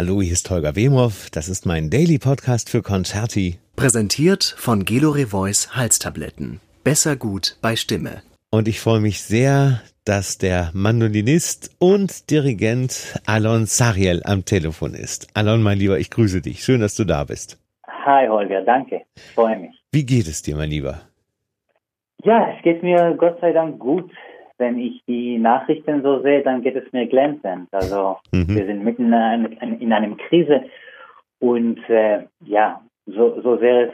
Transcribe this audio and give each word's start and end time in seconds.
Hallo, 0.00 0.22
hier 0.22 0.34
ist 0.34 0.48
Holger 0.48 0.76
Wemhoff. 0.76 1.28
Das 1.34 1.48
ist 1.48 1.66
mein 1.66 1.90
Daily 1.90 2.20
Podcast 2.20 2.70
für 2.70 2.82
Concerti. 2.82 3.58
Präsentiert 3.74 4.44
von 4.56 4.84
Gelore 4.84 5.26
Voice 5.26 5.74
Halstabletten. 5.74 6.60
Besser 6.84 7.16
gut 7.16 7.58
bei 7.62 7.74
Stimme. 7.74 8.22
Und 8.52 8.68
ich 8.68 8.78
freue 8.78 9.00
mich 9.00 9.20
sehr, 9.24 9.80
dass 10.04 10.38
der 10.38 10.70
Mandolinist 10.72 11.74
und 11.80 12.30
Dirigent 12.30 13.20
Alon 13.26 13.66
Sariel 13.66 14.22
am 14.24 14.44
Telefon 14.44 14.94
ist. 14.94 15.26
Alon, 15.34 15.64
mein 15.64 15.78
Lieber, 15.78 15.98
ich 15.98 16.12
grüße 16.12 16.42
dich. 16.42 16.62
Schön, 16.62 16.80
dass 16.80 16.94
du 16.94 17.02
da 17.02 17.24
bist. 17.24 17.58
Hi, 17.88 18.28
Holger, 18.28 18.62
danke. 18.62 19.02
Ich 19.16 19.34
freue 19.34 19.58
mich. 19.58 19.82
Wie 19.90 20.06
geht 20.06 20.28
es 20.28 20.42
dir, 20.42 20.54
mein 20.54 20.70
Lieber? 20.70 21.00
Ja, 22.22 22.52
es 22.56 22.62
geht 22.62 22.84
mir 22.84 23.16
Gott 23.18 23.40
sei 23.40 23.50
Dank 23.50 23.80
gut 23.80 24.12
wenn 24.58 24.78
ich 24.78 25.02
die 25.06 25.38
Nachrichten 25.38 26.02
so 26.02 26.20
sehe, 26.22 26.42
dann 26.42 26.62
geht 26.62 26.76
es 26.76 26.92
mir 26.92 27.06
glänzend. 27.06 27.68
Also 27.72 28.18
mhm. 28.32 28.48
wir 28.48 28.66
sind 28.66 28.84
mitten 28.84 29.06
in, 29.06 29.14
einem, 29.14 29.80
in 29.80 29.92
einer 29.92 30.16
Krise 30.16 30.64
und 31.38 31.78
äh, 31.88 32.24
ja, 32.44 32.82
so, 33.06 33.40
so 33.40 33.56
sehr 33.58 33.88
es, 33.88 33.92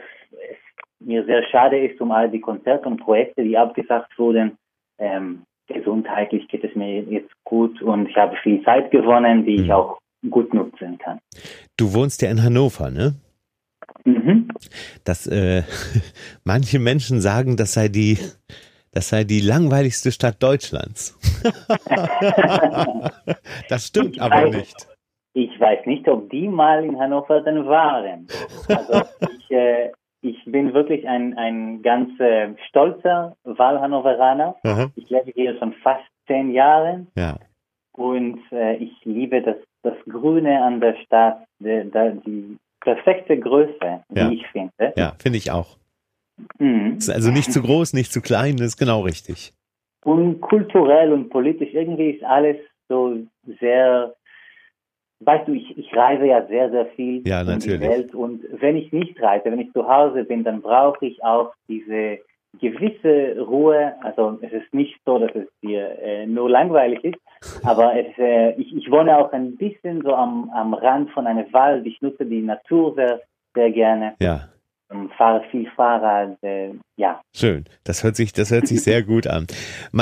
mir 0.99 1.23
sehr 1.25 1.43
schade 1.49 1.77
ist 1.85 2.01
um 2.01 2.11
all 2.11 2.29
die 2.29 2.41
Konzerte 2.41 2.87
und 2.87 2.97
Projekte, 2.97 3.43
die 3.43 3.57
abgesagt 3.57 4.17
wurden. 4.17 4.57
Ähm, 4.97 5.43
gesundheitlich 5.67 6.47
geht 6.47 6.63
es 6.63 6.75
mir 6.75 7.01
jetzt 7.03 7.31
gut 7.43 7.81
und 7.81 8.09
ich 8.09 8.15
habe 8.15 8.35
viel 8.43 8.63
Zeit 8.63 8.91
gewonnen, 8.91 9.45
die 9.45 9.57
mhm. 9.57 9.63
ich 9.65 9.73
auch 9.73 9.99
gut 10.29 10.53
nutzen 10.53 10.97
kann. 10.97 11.19
Du 11.77 11.93
wohnst 11.93 12.21
ja 12.21 12.31
in 12.31 12.41
Hannover, 12.41 12.89
ne? 12.89 13.15
Mhm. 14.03 14.47
Das, 15.03 15.27
äh, 15.27 15.63
manche 16.43 16.79
Menschen 16.79 17.21
sagen, 17.21 17.57
das 17.57 17.73
sei 17.73 17.87
die 17.87 18.17
das 18.95 19.09
sei 19.09 19.25
die 19.25 19.41
langweiligste 19.41 20.09
Stadt 20.09 20.41
Deutschlands. 20.41 21.19
das 23.69 23.87
stimmt 23.87 24.15
ich 24.15 24.21
aber 24.21 24.45
weiß, 24.45 24.55
nicht. 24.55 24.87
Ich 25.33 25.59
weiß 25.59 25.85
nicht, 25.85 26.07
ob 26.07 26.29
die 26.29 26.47
mal 26.47 26.85
in 26.85 26.97
Hannover 26.97 27.41
dann 27.41 27.67
waren. 27.67 28.27
Also 28.69 29.01
ich, 29.37 29.51
äh, 29.51 29.91
ich 30.21 30.41
bin 30.45 30.73
wirklich 30.73 31.05
ein, 31.05 31.37
ein 31.37 31.81
ganz 31.81 32.17
äh, 32.21 32.53
stolzer 32.69 33.35
Wahlhannoveraner. 33.43 34.55
Aha. 34.63 34.89
Ich 34.95 35.09
lebe 35.09 35.29
hier 35.35 35.59
schon 35.59 35.73
fast 35.83 36.05
zehn 36.27 36.53
Jahre. 36.53 37.05
Ja. 37.17 37.37
Und 37.91 38.39
äh, 38.53 38.77
ich 38.77 38.93
liebe 39.03 39.41
das, 39.41 39.57
das 39.83 39.95
Grüne 40.07 40.63
an 40.63 40.79
der 40.79 40.95
Stadt, 41.03 41.43
die, 41.59 41.91
die 42.25 42.57
perfekte 42.79 43.37
Größe, 43.37 44.03
ja. 44.15 44.29
wie 44.29 44.35
ich 44.35 44.47
finde. 44.47 44.93
Ja, 44.95 45.15
finde 45.19 45.37
ich 45.37 45.51
auch. 45.51 45.77
Mhm. 46.59 46.99
Also 47.09 47.31
nicht 47.31 47.51
zu 47.51 47.61
groß, 47.61 47.93
nicht 47.93 48.11
zu 48.11 48.21
klein, 48.21 48.57
das 48.57 48.67
ist 48.67 48.77
genau 48.77 49.01
richtig. 49.01 49.53
Und 50.03 50.41
kulturell 50.41 51.11
und 51.11 51.29
politisch, 51.29 51.73
irgendwie 51.73 52.11
ist 52.11 52.23
alles 52.23 52.57
so 52.87 53.17
sehr, 53.59 54.13
weißt 55.21 55.47
du, 55.47 55.53
ich, 55.53 55.77
ich 55.77 55.95
reise 55.95 56.25
ja 56.25 56.45
sehr, 56.45 56.69
sehr 56.69 56.85
viel 56.87 57.27
ja, 57.27 57.41
in 57.41 57.59
die 57.59 57.79
Welt 57.79 58.13
und 58.13 58.43
wenn 58.51 58.75
ich 58.75 58.91
nicht 58.91 59.19
reise, 59.21 59.45
wenn 59.45 59.59
ich 59.59 59.71
zu 59.73 59.87
Hause 59.87 60.23
bin, 60.23 60.43
dann 60.43 60.61
brauche 60.61 61.05
ich 61.05 61.23
auch 61.23 61.53
diese 61.67 62.19
gewisse 62.59 63.39
Ruhe. 63.41 63.93
Also 64.01 64.37
es 64.41 64.51
ist 64.53 64.73
nicht 64.73 64.95
so, 65.05 65.17
dass 65.17 65.33
es 65.35 65.47
dir 65.61 65.99
äh, 66.01 66.25
nur 66.25 66.49
langweilig 66.49 67.03
ist, 67.03 67.19
aber 67.63 67.95
es, 67.95 68.15
äh, 68.17 68.51
ich, 68.61 68.75
ich 68.75 68.91
wohne 68.91 69.17
auch 69.17 69.33
ein 69.33 69.55
bisschen 69.55 70.01
so 70.03 70.13
am, 70.13 70.49
am 70.51 70.73
Rand 70.73 71.09
von 71.11 71.25
einem 71.25 71.51
Wald. 71.51 71.85
Ich 71.85 72.01
nutze 72.01 72.25
die 72.25 72.41
Natur 72.41 72.93
sehr, 72.93 73.21
sehr 73.55 73.71
gerne. 73.71 74.13
Ja 74.19 74.49
fahre 75.17 75.43
viel 75.49 75.69
Fahrrad, 75.75 76.37
äh, 76.43 76.71
ja. 76.95 77.21
Schön. 77.33 77.65
Das 77.83 78.03
hört 78.03 78.15
sich, 78.15 78.33
das 78.33 78.51
hört 78.51 78.67
sich 78.67 78.83
sehr 78.83 79.03
gut 79.03 79.27
an. 79.27 79.47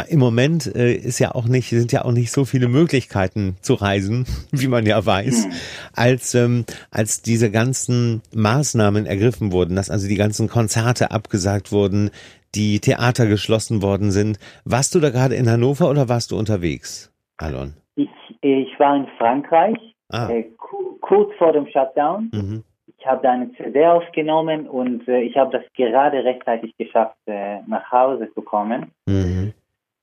Im 0.09 0.19
Moment 0.19 0.73
äh, 0.75 0.93
ist 0.93 1.19
ja 1.19 1.33
auch 1.33 1.45
nicht, 1.45 1.69
sind 1.69 1.91
ja 1.91 2.05
auch 2.05 2.11
nicht 2.11 2.31
so 2.31 2.45
viele 2.45 2.67
Möglichkeiten 2.67 3.55
zu 3.61 3.75
reisen, 3.75 4.25
wie 4.51 4.67
man 4.67 4.85
ja 4.85 5.05
weiß, 5.05 5.45
hm. 5.45 5.51
als 5.95 6.35
ähm, 6.35 6.65
als 6.91 7.21
diese 7.21 7.51
ganzen 7.51 8.21
Maßnahmen 8.35 9.05
ergriffen 9.05 9.51
wurden, 9.51 9.75
dass 9.75 9.89
also 9.89 10.07
die 10.07 10.15
ganzen 10.15 10.49
Konzerte 10.49 11.11
abgesagt 11.11 11.71
wurden, 11.71 12.11
die 12.55 12.79
Theater 12.79 13.25
geschlossen 13.25 13.81
worden 13.81 14.11
sind. 14.11 14.37
Warst 14.65 14.93
du 14.93 14.99
da 14.99 15.09
gerade 15.09 15.35
in 15.35 15.49
Hannover 15.49 15.89
oder 15.89 16.09
warst 16.09 16.31
du 16.31 16.37
unterwegs, 16.37 17.11
Alon? 17.37 17.73
Ich, 17.95 18.09
ich 18.41 18.79
war 18.79 18.95
in 18.95 19.07
Frankreich, 19.17 19.77
ah. 20.09 20.29
äh, 20.29 20.45
kurz 21.01 21.33
vor 21.37 21.53
dem 21.53 21.67
Shutdown. 21.67 22.29
Mhm 22.33 22.63
ich 23.03 23.09
habe 23.09 23.21
da 23.21 23.31
eine 23.31 23.51
CD 23.53 23.85
aufgenommen 23.85 24.67
und 24.67 25.07
äh, 25.09 25.21
ich 25.21 25.35
habe 25.35 25.51
das 25.51 25.63
gerade 25.75 26.23
rechtzeitig 26.23 26.73
geschafft, 26.77 27.17
äh, 27.25 27.59
nach 27.67 27.91
Hause 27.91 28.29
zu 28.33 28.41
kommen. 28.41 28.91
Mhm. 29.07 29.53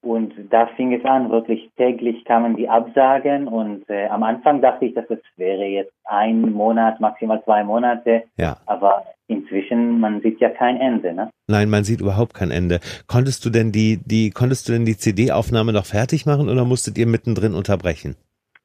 Und 0.02 0.32
da 0.50 0.66
fing 0.76 0.92
es 0.94 1.04
an, 1.04 1.30
wirklich 1.30 1.70
täglich 1.76 2.24
kamen 2.24 2.56
die 2.56 2.68
Absagen 2.68 3.48
und 3.48 3.88
äh, 3.88 4.06
am 4.08 4.22
Anfang 4.22 4.60
dachte 4.62 4.86
ich, 4.86 4.94
dass 4.94 5.04
es 5.10 5.18
wäre 5.36 5.64
jetzt 5.64 5.92
ein 6.04 6.52
Monat, 6.52 7.00
maximal 7.00 7.42
zwei 7.44 7.64
Monate. 7.64 8.24
Ja. 8.36 8.56
Aber 8.66 9.04
inzwischen, 9.28 10.00
man 10.00 10.20
sieht 10.20 10.40
ja 10.40 10.50
kein 10.50 10.78
Ende, 10.78 11.12
ne? 11.12 11.30
Nein, 11.48 11.68
man 11.68 11.84
sieht 11.84 12.00
überhaupt 12.00 12.34
kein 12.34 12.50
Ende. 12.50 12.80
Konntest 13.06 13.44
du 13.44 13.50
denn 13.50 13.72
die, 13.72 13.98
die, 14.04 14.30
konntest 14.30 14.68
du 14.68 14.72
denn 14.72 14.84
die 14.84 14.96
CD-Aufnahme 14.96 15.72
noch 15.72 15.86
fertig 15.86 16.26
machen 16.26 16.48
oder 16.48 16.64
musstet 16.64 16.96
ihr 16.98 17.06
mittendrin 17.06 17.54
unterbrechen? 17.54 18.16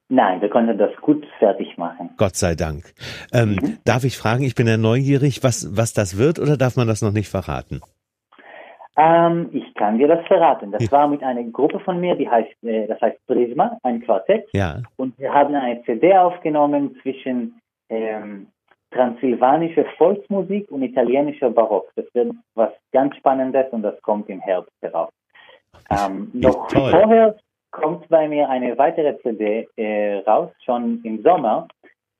Nein, 0.07 0.39
wir 0.41 0.49
konnten 0.49 0.77
das 0.77 0.95
gut 1.01 1.25
fertig 1.39 1.77
machen. 1.77 2.11
Gott 2.17 2.35
sei 2.35 2.55
Dank. 2.55 2.93
Ähm, 3.33 3.55
mhm. 3.55 3.77
Darf 3.85 4.03
ich 4.03 4.17
fragen, 4.17 4.43
ich 4.43 4.53
bin 4.53 4.67
ja 4.67 4.77
neugierig, 4.77 5.43
was, 5.43 5.75
was 5.75 5.93
das 5.93 6.17
wird 6.17 6.39
oder 6.39 6.57
darf 6.57 6.75
man 6.77 6.87
das 6.87 7.01
noch 7.01 7.11
nicht 7.11 7.29
verraten? 7.29 7.81
Ähm, 8.97 9.49
ich 9.51 9.73
kann 9.73 9.97
dir 9.97 10.07
das 10.07 10.25
verraten. 10.27 10.71
Das 10.71 10.89
war 10.91 11.07
mit 11.07 11.21
einer 11.21 11.43
Gruppe 11.43 11.79
von 11.79 11.99
mir, 11.99 12.15
die 12.15 12.29
heißt, 12.29 12.63
äh, 12.63 12.87
das 12.87 13.01
heißt 13.01 13.17
Prisma, 13.27 13.77
ein 13.83 14.01
Quartett. 14.01 14.47
Ja. 14.53 14.81
Und 14.95 15.17
wir 15.19 15.33
haben 15.33 15.53
eine 15.53 15.83
CD 15.83 16.15
aufgenommen 16.15 16.95
zwischen 17.01 17.59
ähm, 17.89 18.47
transsilvanischer 18.91 19.85
Volksmusik 19.97 20.71
und 20.71 20.83
italienischer 20.83 21.49
Barock. 21.49 21.91
Das 21.95 22.05
wird 22.13 22.33
was 22.53 22.71
ganz 22.93 23.15
Spannendes 23.17 23.65
und 23.71 23.81
das 23.81 24.01
kommt 24.01 24.29
im 24.29 24.39
Herbst 24.39 24.71
heraus. 24.81 25.11
Ähm, 25.89 26.29
noch 26.33 26.67
toll. 26.69 26.91
vorher 26.91 27.35
kommt 27.75 28.07
bei 28.09 28.27
mir 28.27 28.49
eine 28.49 28.77
weitere 28.77 29.17
CD 29.19 29.67
äh, 29.75 30.19
raus, 30.27 30.49
schon 30.63 31.01
im 31.03 31.21
Sommer. 31.21 31.67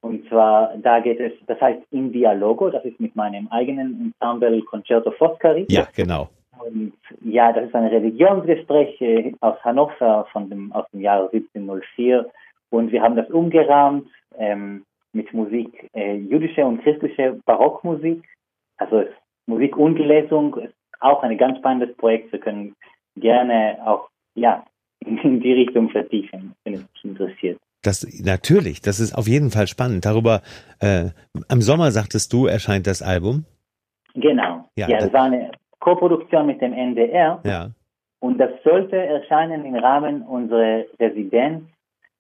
Und 0.02 0.28
zwar, 0.30 0.78
da 0.78 1.00
geht 1.00 1.20
es, 1.20 1.32
das 1.48 1.60
heißt 1.60 1.82
In 1.92 2.12
Dialogo, 2.12 2.70
das 2.70 2.86
ist 2.86 3.00
mit 3.00 3.16
meinem 3.16 3.48
eigenen 3.48 4.14
Ensemble 4.22 4.62
Concerto 4.64 5.12
Foscari. 5.12 5.66
Ja, 5.70 5.88
genau. 5.96 6.30
Und 6.60 6.94
ja, 7.22 7.52
das 7.52 7.66
ist 7.66 7.76
ein 7.76 7.88
Religionsgespräch 7.88 9.02
äh, 9.02 9.34
aus 9.42 9.58
Hannover 9.64 10.28
von 10.32 10.50
dem, 10.50 10.72
aus 10.74 10.86
dem 10.92 11.02
Jahr 11.02 11.30
1704. 11.34 12.30
Und 12.70 12.92
wir 12.92 13.02
haben 13.02 13.16
das 13.16 13.30
umgerahmt 13.30 14.08
ähm, 14.38 14.86
mit 15.14 15.34
Musik, 15.34 15.90
äh, 15.94 16.16
jüdische 16.16 16.66
und 16.66 16.84
christliche 16.84 17.40
Barockmusik. 17.46 18.24
Also 18.78 19.00
es, 19.00 19.10
Musik 19.48 19.78
und 19.78 19.98
Lesung 19.98 20.56
ist 20.58 20.74
auch 21.00 21.24
ein 21.24 21.38
ganz 21.38 21.58
spannendes 21.58 21.96
Projekt. 21.98 22.32
Wir 22.32 22.40
können 22.40 22.76
gerne 23.16 23.78
auch 23.86 24.10
ja, 24.36 24.66
in 25.06 25.40
die 25.40 25.54
Richtung 25.54 25.90
vertiefen, 25.90 26.54
wenn 26.64 26.74
es 26.76 26.92
dich 26.94 27.06
interessiert. 27.06 27.60
Das 27.84 28.06
natürlich, 28.24 28.82
das 28.82 29.00
ist 29.00 29.14
auf 29.14 29.28
jeden 29.28 29.52
Fall 29.52 29.68
spannend. 29.68 30.06
Darüber 30.06 30.42
äh, 30.80 31.10
am 31.50 31.62
Sommer 31.62 31.92
sagtest 31.92 32.34
du 32.34 32.48
erscheint 32.48 32.88
das 32.88 33.02
Album. 33.02 33.46
Genau. 34.16 34.66
Ja, 34.76 34.88
ja 34.88 34.98
das, 34.98 35.06
das 35.06 35.14
war 35.14 35.24
eine 35.26 35.52
Koproduktion 35.80 36.48
mit 36.48 36.62
dem 36.62 36.74
NDR. 36.74 37.42
Ja. 37.44 37.70
Und 38.20 38.40
das 38.40 38.50
sollte 38.64 38.96
erscheinen 38.96 39.66
im 39.66 39.76
Rahmen 39.76 40.24
unserer 40.24 40.86
Residenz. 41.00 41.64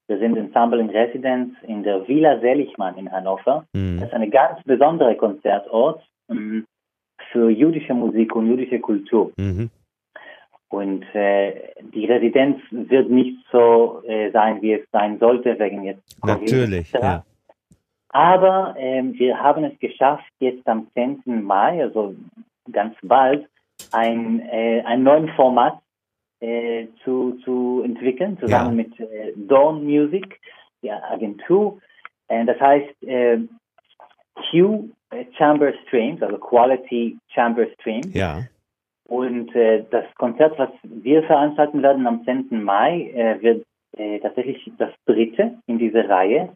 Wir 0.07 0.19
sind 0.19 0.38
Ensemble 0.38 0.79
in 0.79 0.91
Residenz 0.91 1.56
in 1.63 1.81
der 1.81 2.07
Villa 2.07 2.40
Seligmann 2.40 2.96
in 2.97 3.12
Hannover. 3.12 3.66
Mhm. 3.73 4.00
Das 4.00 4.09
ist 4.09 4.13
eine 4.13 4.29
ganz 4.29 4.62
besondere 4.66 5.16
Konzertort 5.16 6.03
ähm, 6.29 6.66
für 7.31 7.50
jüdische 7.50 7.96
Musik 7.96 8.35
und 8.35 8.47
jüdische 8.47 8.79
Kultur. 8.79 9.31
Mhm. 9.38 9.72
Und 10.69 11.03
äh, 11.13 11.73
die 11.93 12.05
Residenz 12.05 12.59
wird 12.71 13.09
nicht 13.09 13.37
so 13.51 14.01
äh, 14.05 14.31
sein, 14.31 14.61
wie 14.61 14.73
es 14.73 14.89
sein 14.91 15.19
sollte, 15.19 15.57
wegen 15.59 15.83
jetzt. 15.83 16.03
Natürlich, 16.23 16.91
ja. 16.91 17.23
Aber 18.09 18.75
äh, 18.78 19.03
wir 19.03 19.40
haben 19.40 19.63
es 19.66 19.78
geschafft, 19.79 20.31
jetzt 20.40 20.67
am 20.67 20.87
10. 20.93 21.22
Mai, 21.43 21.84
also 21.84 22.16
ganz 22.72 22.95
bald, 23.03 23.47
ein, 23.91 24.40
äh, 24.40 24.81
ein 24.85 25.03
neues 25.03 25.29
Format 25.35 25.79
äh, 26.40 26.87
zu, 27.03 27.37
zu 27.43 27.81
entwickeln, 27.84 28.37
zusammen 28.40 28.78
ja. 28.78 28.84
mit 28.84 28.99
äh, 28.99 29.34
Dawn 29.35 29.84
Music, 29.84 30.40
der 30.81 31.03
Agentur. 31.11 31.79
Äh, 32.28 32.45
das 32.45 32.59
heißt 32.59 32.95
Q 34.51 34.90
äh, 35.11 35.25
Chamber 35.37 35.73
Streams, 35.85 36.22
also 36.22 36.37
Quality 36.37 37.17
Chamber 37.28 37.67
Streams. 37.79 38.13
Ja. 38.13 38.40
Und 39.07 39.55
äh, 39.55 39.85
das 39.91 40.05
Konzert, 40.16 40.57
was 40.57 40.69
wir 40.84 41.23
veranstalten 41.23 41.84
werden 41.84 42.07
am 42.07 42.23
10. 42.25 42.63
Mai, 42.63 43.11
äh, 43.13 43.41
wird 43.41 43.66
äh, 43.97 44.19
tatsächlich 44.19 44.72
das 44.78 44.91
dritte 45.05 45.55
in 45.67 45.78
dieser 45.78 46.09
Reihe. 46.09 46.49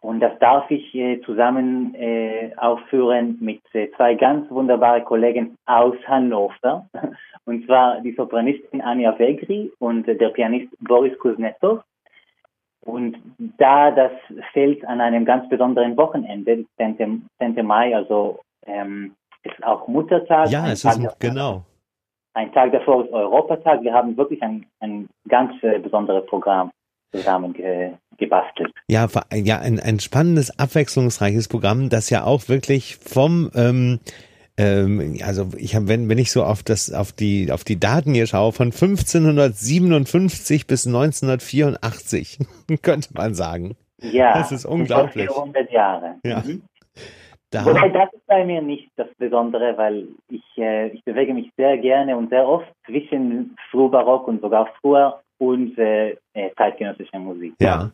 Und 0.00 0.20
das 0.20 0.38
darf 0.38 0.70
ich 0.70 0.94
äh, 0.94 1.20
zusammen 1.22 1.94
äh, 1.96 2.52
aufführen 2.56 3.38
mit 3.40 3.60
äh, 3.72 3.90
zwei 3.96 4.14
ganz 4.14 4.48
wunderbaren 4.50 5.04
Kollegen 5.04 5.56
aus 5.66 5.96
Hannover. 6.06 6.86
Und 7.44 7.64
zwar 7.66 8.00
die 8.00 8.12
Sopranistin 8.12 8.82
Anja 8.82 9.18
Vegri 9.18 9.72
und 9.78 10.06
äh, 10.08 10.16
der 10.16 10.30
Pianist 10.30 10.68
Boris 10.80 11.16
Kuznetsov. 11.18 11.80
Und 12.84 13.16
da 13.38 13.90
das 13.90 14.12
fällt 14.52 14.84
an 14.84 15.00
einem 15.00 15.24
ganz 15.24 15.48
besonderen 15.48 15.96
Wochenende, 15.96 16.64
10. 16.76 17.28
10. 17.38 17.66
Mai, 17.66 17.94
also 17.94 18.40
ähm, 18.66 19.14
ist 19.46 19.64
auch 19.64 19.86
Muttertag. 19.88 20.50
Ja, 20.50 20.66
es 20.66 20.84
ist 20.84 20.96
davor, 20.96 21.16
genau. 21.18 21.62
Ein 22.34 22.52
Tag 22.52 22.72
davor 22.72 23.04
ist 23.04 23.12
Europatag. 23.12 23.82
Wir 23.82 23.94
haben 23.94 24.16
wirklich 24.16 24.42
ein, 24.42 24.66
ein 24.80 25.08
ganz 25.28 25.52
äh, 25.62 25.78
besonderes 25.78 26.26
Programm 26.26 26.70
zusammen 27.12 27.52
ge, 27.52 27.92
gebastelt. 28.18 28.72
Ja, 28.88 29.06
ja 29.32 29.58
ein, 29.58 29.80
ein 29.80 30.00
spannendes, 30.00 30.58
abwechslungsreiches 30.58 31.48
Programm, 31.48 31.88
das 31.88 32.10
ja 32.10 32.24
auch 32.24 32.48
wirklich 32.48 32.96
vom 32.96 33.50
ähm, 33.54 34.00
ähm, 34.58 35.18
also 35.22 35.48
ich 35.56 35.74
habe, 35.74 35.88
wenn, 35.88 36.08
wenn 36.08 36.18
ich 36.18 36.30
so 36.32 36.42
auf 36.42 36.62
das, 36.62 36.92
auf 36.92 37.12
die, 37.12 37.52
auf 37.52 37.64
die 37.64 37.78
Daten 37.78 38.14
hier 38.14 38.26
schaue, 38.26 38.52
von 38.52 38.68
1557 38.68 40.66
bis 40.66 40.86
1984, 40.86 42.38
könnte 42.82 43.08
man 43.12 43.34
sagen. 43.34 43.76
Ja. 44.00 44.34
Das 44.34 44.52
ist 44.52 44.64
unglaublich. 44.64 45.28
400 45.30 45.70
Jahre. 45.70 46.16
Ja. 46.24 46.40
Mhm. 46.40 46.62
Da 47.56 47.64
Wobei 47.64 47.88
das 47.88 48.12
ist 48.12 48.26
bei 48.26 48.44
mir 48.44 48.60
nicht 48.60 48.90
das 48.96 49.08
Besondere, 49.16 49.78
weil 49.78 50.08
ich, 50.28 50.42
äh, 50.58 50.88
ich 50.88 51.02
bewege 51.04 51.32
mich 51.32 51.50
sehr 51.56 51.78
gerne 51.78 52.14
und 52.14 52.28
sehr 52.28 52.46
oft 52.46 52.66
zwischen 52.84 53.56
Frühbarock 53.70 54.28
und 54.28 54.42
sogar 54.42 54.68
früher 54.82 55.22
und 55.38 55.78
äh, 55.78 56.10
äh 56.34 56.50
zeitgenössischer 56.54 57.18
Musik. 57.18 57.54
Ja. 57.58 57.92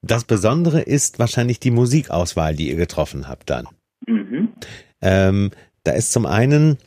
Das 0.00 0.24
Besondere 0.24 0.80
ist 0.80 1.18
wahrscheinlich 1.18 1.60
die 1.60 1.72
Musikauswahl, 1.72 2.54
die 2.54 2.70
ihr 2.70 2.76
getroffen 2.76 3.28
habt 3.28 3.50
dann. 3.50 3.68
Mhm. 4.06 4.54
Ähm, 5.02 5.50
da 5.84 5.92
ist 5.92 6.12
zum 6.12 6.24
einen 6.24 6.78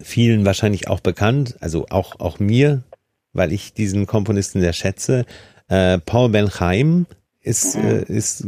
vielen 0.00 0.44
wahrscheinlich 0.44 0.88
auch 0.88 1.00
bekannt, 1.00 1.56
also 1.60 1.86
auch, 1.90 2.20
auch 2.20 2.38
mir, 2.38 2.84
weil 3.32 3.52
ich 3.52 3.74
diesen 3.74 4.06
Komponisten 4.06 4.60
sehr 4.60 4.72
schätze. 4.72 5.24
Äh, 5.66 5.98
Paul 5.98 6.28
Benheim 6.28 7.06
ist, 7.44 7.76
mhm. 7.76 7.84
äh, 7.84 8.02
ist 8.04 8.46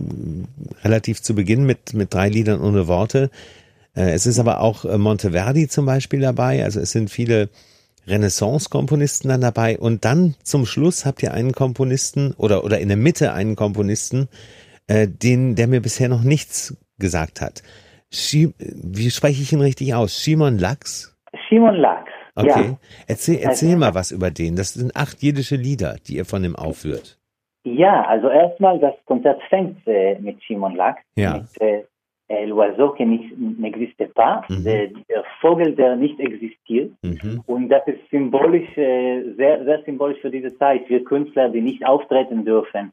relativ 0.82 1.22
zu 1.22 1.34
Beginn 1.34 1.64
mit, 1.64 1.94
mit 1.94 2.12
drei 2.12 2.28
Liedern 2.28 2.60
ohne 2.60 2.88
Worte. 2.88 3.30
Äh, 3.94 4.10
es 4.10 4.26
ist 4.26 4.38
aber 4.38 4.60
auch 4.60 4.84
äh, 4.84 4.98
Monteverdi 4.98 5.68
zum 5.68 5.86
Beispiel 5.86 6.20
dabei. 6.20 6.64
Also 6.64 6.80
es 6.80 6.90
sind 6.90 7.10
viele 7.10 7.48
Renaissance-Komponisten 8.06 9.28
dann 9.28 9.40
dabei. 9.42 9.78
Und 9.78 10.04
dann 10.04 10.34
zum 10.42 10.66
Schluss 10.66 11.04
habt 11.04 11.22
ihr 11.22 11.34
einen 11.34 11.52
Komponisten 11.52 12.32
oder, 12.32 12.64
oder 12.64 12.80
in 12.80 12.88
der 12.88 12.96
Mitte 12.96 13.32
einen 13.32 13.54
Komponisten, 13.54 14.28
äh, 14.86 15.06
den, 15.06 15.54
der 15.54 15.68
mir 15.68 15.80
bisher 15.80 16.08
noch 16.08 16.22
nichts 16.22 16.76
gesagt 16.98 17.40
hat. 17.40 17.62
Schie 18.10 18.54
wie 18.58 19.10
spreche 19.10 19.42
ich 19.42 19.52
ihn 19.52 19.60
richtig 19.60 19.94
aus? 19.94 20.18
Shimon 20.18 20.58
Lachs? 20.58 21.16
Shimon 21.48 21.74
Lachs. 21.74 22.10
Okay. 22.34 22.66
Ja. 22.68 22.78
Erzähl, 23.06 23.38
erzähl 23.38 23.68
also, 23.70 23.78
mal 23.78 23.94
was 23.94 24.10
über 24.10 24.30
den. 24.30 24.56
Das 24.56 24.74
sind 24.74 24.94
acht 24.94 25.22
jiddische 25.22 25.56
Lieder, 25.56 25.96
die 26.06 26.16
ihr 26.16 26.24
von 26.24 26.44
ihm 26.44 26.54
aufführt. 26.54 27.18
Ja, 27.66 28.02
also 28.02 28.28
erstmal, 28.28 28.78
das 28.78 28.94
Konzert 29.06 29.42
fängt 29.50 29.84
äh, 29.88 30.16
mit 30.20 30.40
Shimon 30.42 30.76
Lachs. 30.76 31.02
Ja. 31.16 31.38
Mit 31.38 31.84
äh, 32.28 32.44
L'oiseau 32.46 32.90
qui 32.90 33.04
n'existe 33.04 34.06
pas, 34.14 34.42
mhm. 34.48 34.64
der, 34.64 34.86
der, 35.08 35.24
Vogel, 35.40 35.74
der 35.74 35.96
nicht 35.96 36.18
existiert. 36.20 36.92
Mhm. 37.02 37.42
Und 37.46 37.68
das 37.68 37.86
ist 37.86 37.98
symbolisch, 38.10 38.76
äh, 38.76 39.34
sehr, 39.36 39.64
sehr 39.64 39.82
symbolisch 39.84 40.20
für 40.20 40.30
diese 40.30 40.56
Zeit. 40.58 40.88
Wir 40.88 41.04
Künstler, 41.04 41.48
die 41.48 41.60
nicht 41.60 41.84
auftreten 41.84 42.44
dürfen, 42.44 42.92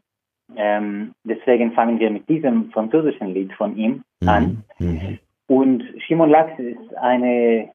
ähm, 0.55 1.13
deswegen 1.23 1.71
fangen 1.73 1.99
wir 1.99 2.09
mit 2.09 2.27
diesem 2.27 2.71
französischen 2.71 3.33
Lied 3.33 3.53
von 3.53 3.77
ihm 3.77 4.03
mhm. 4.21 4.29
an. 4.29 4.63
Mhm. 4.79 5.19
Und 5.47 5.83
Shimon 5.99 6.29
Lachs 6.29 6.57
ist 6.57 6.97
eine 6.97 7.69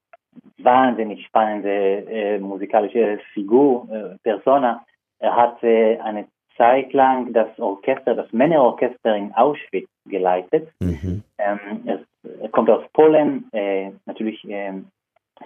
wahnsinnig 0.58 1.24
spannende 1.26 2.04
äh, 2.08 2.38
musikalische 2.38 3.20
Figur, 3.32 3.88
äh, 3.90 4.18
Persona. 4.22 4.84
Er 5.20 5.34
hatte 5.34 5.98
eine 6.02 6.26
Zeit 6.58 6.92
lang 6.92 7.32
das 7.32 7.48
Orchester, 7.58 8.14
das 8.14 8.30
Männerorchester 8.32 9.16
in 9.16 9.32
Auschwitz 9.32 9.88
geleitet. 10.06 10.68
Mhm. 10.80 11.22
Ähm, 11.38 11.58
er, 11.86 12.00
er, 12.42 12.48
kommt 12.50 12.68
aus 12.68 12.84
Polen, 12.92 13.48
äh, 13.52 13.90
natürlich 14.04 14.44
äh, 14.48 14.72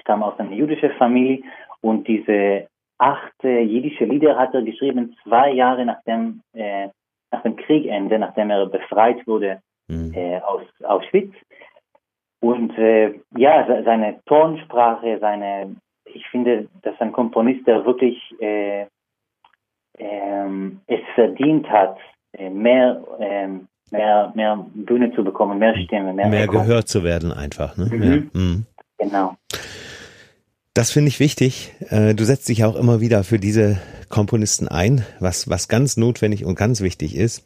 stammt 0.01 0.25
aus 0.25 0.39
einer 0.41 0.53
jüdischen 0.53 0.91
Familie 0.93 1.45
und 1.83 2.09
diese 2.09 2.67
acht 2.99 3.45
äh, 3.45 3.61
jiddische 3.61 4.05
Lieder 4.05 4.37
hat 4.39 4.55
er 4.55 4.63
geschrieben, 4.63 5.17
zwei 5.23 5.51
Jahre 5.51 5.85
nachdem 5.85 6.41
äh, 6.55 6.89
nach 7.31 7.43
dem 7.43 7.57
Kriegende, 7.57 8.19
nachdem 8.19 8.51
er 8.51 8.67
befreit 8.67 9.27
wurde 9.27 9.61
mhm. 9.89 10.13
äh, 10.15 10.41
aus 10.41 10.63
Auschwitz. 10.83 11.35
Und 12.41 12.77
äh, 12.77 13.21
ja, 13.37 13.83
seine 13.85 14.21
Tonsprache, 14.27 15.19
seine, 15.21 15.77
ich 16.07 16.27
finde, 16.29 16.69
dass 16.83 17.01
ein 17.01 17.13
Komponist, 17.13 17.67
der 17.67 17.85
wirklich 17.85 18.19
äh, 18.41 18.87
ähm, 19.99 20.81
es 20.87 21.01
verdient 21.15 21.69
hat, 21.69 21.97
äh, 22.33 22.51
mehr, 22.51 23.03
ähm, 23.21 23.69
mehr, 23.91 24.33
mehr 24.35 24.67
Bühne 24.75 25.13
zu 25.15 25.25
bekommen, 25.25 25.59
mehr 25.59 25.77
Stimme, 25.85 26.13
mehr, 26.13 26.29
mehr 26.29 26.47
gehört 26.47 26.89
zu 26.89 27.05
werden 27.05 27.33
einfach. 27.33 27.77
Ne? 27.77 27.87
Mhm. 27.87 28.03
Ja. 28.03 28.41
Mhm. 28.41 28.67
Genau. 28.99 29.37
Das 30.75 30.91
finde 30.91 31.09
ich 31.09 31.21
wichtig. 31.21 31.75
Äh, 31.91 32.15
du 32.15 32.25
setzt 32.25 32.49
dich 32.49 32.65
auch 32.65 32.77
immer 32.77 33.01
wieder 33.01 33.25
für 33.25 33.39
diese 33.39 33.79
Komponisten 34.09 34.69
ein, 34.69 35.05
was, 35.21 35.49
was 35.51 35.69
ganz 35.69 35.97
notwendig 35.97 36.45
und 36.45 36.55
ganz 36.55 36.81
wichtig 36.81 37.17
ist. 37.17 37.45